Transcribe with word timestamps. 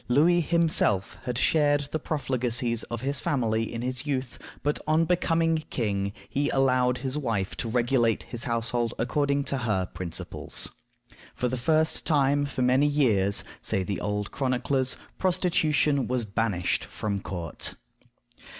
Louis 0.07 0.41
himself 0.41 1.19
had 1.25 1.37
shared 1.37 1.81
the 1.91 1.99
profligacies 1.99 2.81
of 2.85 3.01
his 3.01 3.19
family 3.19 3.71
in 3.71 3.83
his 3.83 4.03
youth, 4.07 4.39
but, 4.63 4.79
on 4.87 5.05
becoming 5.05 5.57
king, 5.69 6.11
he 6.27 6.49
allowed 6.49 6.97
his 6.97 7.19
wife 7.19 7.55
to 7.57 7.69
regulate 7.69 8.23
his 8.23 8.45
household 8.45 8.95
according 8.97 9.43
to 9.43 9.59
her 9.59 9.85
principles. 9.85 10.71
For 11.35 11.47
the 11.49 11.55
first 11.55 12.03
time 12.03 12.47
for 12.47 12.63
many 12.63 12.87
years, 12.87 13.43
say 13.61 13.83
the 13.83 14.01
old 14.01 14.31
chroniclers, 14.31 14.97
prostitution 15.19 16.07
was 16.07 16.25
banished 16.25 16.83
from 16.83 17.19
court. 17.19 17.75